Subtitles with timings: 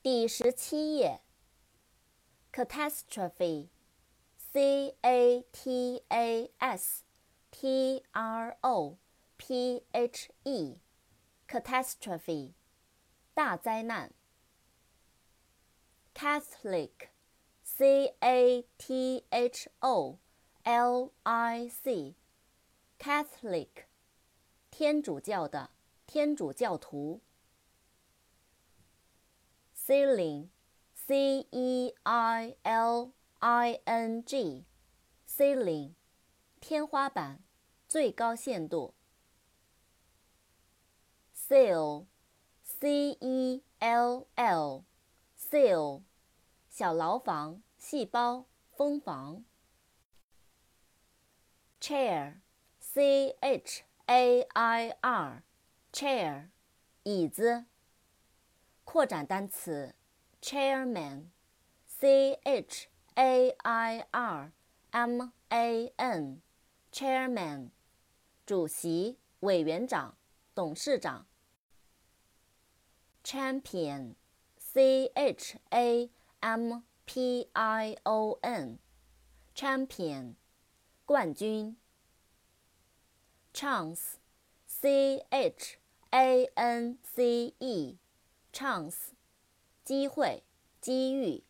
[0.00, 1.22] 第十七页。
[2.52, 7.02] catastrophe，c a t a s
[7.50, 8.96] t r o
[9.36, 12.52] p h e，catastrophe，
[13.34, 14.14] 大灾难。
[16.14, 20.20] Catholic，c a t h o
[20.62, 23.86] l i c，Catholic，
[24.70, 25.70] 天主教的，
[26.06, 27.20] 天主教徒。
[29.87, 35.93] Ceiling，c e i l i n g，ceiling，
[36.61, 37.43] 天花板，
[37.87, 38.93] 最高限度。
[41.35, 46.03] Cell，c e l l，cell，
[46.69, 49.43] 小牢房、细胞、蜂房。
[51.81, 56.49] Chair，c h a i r，chair，
[57.03, 57.65] 椅子。
[58.90, 59.94] 扩展单词
[60.40, 64.52] ，chairman，c h a i r
[64.90, 67.68] m a n，chairman，
[68.46, 70.16] 主席、委员长、
[70.54, 71.26] 董事长。
[73.22, 76.10] champion，c h a
[76.40, 80.36] m p i o n，champion，
[81.04, 81.76] 冠军。
[83.52, 85.76] chance，c h
[86.08, 87.98] a n c e。
[88.58, 89.12] chance，
[89.84, 90.42] 机会、
[90.80, 91.44] 机遇。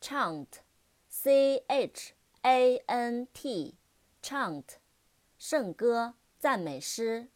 [0.00, 4.64] chant，c h a n t，chant，
[5.38, 7.28] 圣歌、赞美诗。